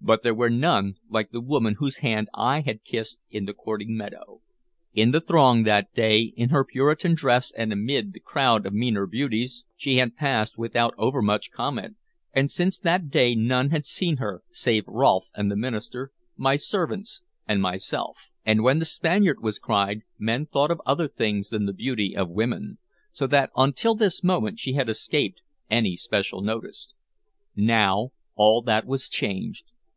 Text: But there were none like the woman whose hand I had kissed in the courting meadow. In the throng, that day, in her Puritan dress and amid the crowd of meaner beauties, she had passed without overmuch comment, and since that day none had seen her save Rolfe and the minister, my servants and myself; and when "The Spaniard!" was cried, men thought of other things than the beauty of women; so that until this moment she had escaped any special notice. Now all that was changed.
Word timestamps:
But 0.00 0.22
there 0.22 0.34
were 0.34 0.48
none 0.48 0.94
like 1.10 1.32
the 1.32 1.40
woman 1.40 1.74
whose 1.74 1.98
hand 1.98 2.28
I 2.32 2.60
had 2.60 2.82
kissed 2.84 3.18
in 3.30 3.44
the 3.44 3.52
courting 3.52 3.94
meadow. 3.96 4.40
In 4.94 5.10
the 5.10 5.20
throng, 5.20 5.64
that 5.64 5.92
day, 5.92 6.32
in 6.36 6.48
her 6.50 6.64
Puritan 6.64 7.14
dress 7.14 7.50
and 7.50 7.70
amid 7.72 8.12
the 8.14 8.20
crowd 8.20 8.64
of 8.64 8.72
meaner 8.72 9.06
beauties, 9.06 9.64
she 9.76 9.96
had 9.96 10.16
passed 10.16 10.56
without 10.56 10.94
overmuch 10.96 11.50
comment, 11.50 11.96
and 12.32 12.48
since 12.50 12.78
that 12.78 13.10
day 13.10 13.34
none 13.34 13.68
had 13.70 13.84
seen 13.84 14.16
her 14.18 14.42
save 14.50 14.84
Rolfe 14.86 15.28
and 15.34 15.50
the 15.50 15.56
minister, 15.56 16.10
my 16.38 16.56
servants 16.56 17.20
and 17.46 17.60
myself; 17.60 18.30
and 18.46 18.62
when 18.62 18.78
"The 18.78 18.86
Spaniard!" 18.86 19.42
was 19.42 19.58
cried, 19.58 20.02
men 20.18 20.46
thought 20.46 20.70
of 20.70 20.80
other 20.86 21.08
things 21.08 21.50
than 21.50 21.66
the 21.66 21.74
beauty 21.74 22.16
of 22.16 22.30
women; 22.30 22.78
so 23.12 23.26
that 23.26 23.50
until 23.56 23.94
this 23.96 24.22
moment 24.24 24.58
she 24.60 24.72
had 24.74 24.88
escaped 24.88 25.42
any 25.68 25.96
special 25.98 26.40
notice. 26.40 26.94
Now 27.54 28.12
all 28.36 28.62
that 28.62 28.86
was 28.86 29.08
changed. 29.10 29.64